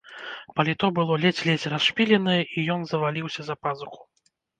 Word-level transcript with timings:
Паліто 0.59 0.87
было 0.99 1.17
ледзь-ледзь 1.25 1.67
расшпіленае, 1.73 2.37
і 2.57 2.63
ён 2.77 2.81
заваліўся 2.93 3.41
за 3.51 3.55
пазуху. 3.67 4.01